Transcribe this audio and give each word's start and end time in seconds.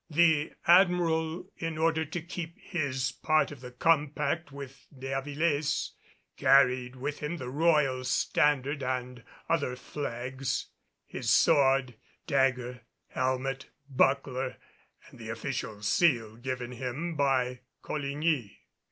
The 0.09 0.53
Admiral, 0.65 1.51
in 1.57 1.77
order 1.77 2.05
to 2.05 2.21
keep 2.23 2.57
his 2.57 3.11
part 3.11 3.51
of 3.51 3.61
the 3.61 3.69
compact 3.69 4.51
with 4.51 4.87
De 4.97 5.09
Avilés, 5.11 5.91
carried 6.37 6.95
with 6.95 7.19
him 7.19 7.37
the 7.37 7.49
royal 7.51 8.03
standard 8.03 8.81
and 8.81 9.23
other 9.47 9.75
flags, 9.75 10.65
his 11.05 11.29
sword, 11.29 11.97
dagger, 12.25 12.81
helmet, 13.09 13.69
buckler 13.91 14.57
and 15.07 15.19
the 15.19 15.29
official 15.29 15.83
seal 15.83 16.35
given 16.35 16.71
him 16.71 17.13
by 17.15 17.59
Coligny. 17.83 18.57